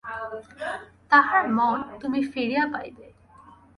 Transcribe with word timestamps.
তাহার 1.11 1.43
মন 1.57 1.77
তুমি 2.01 2.19
ফিরিয়া 2.31 2.65
পাইবে। 2.73 3.07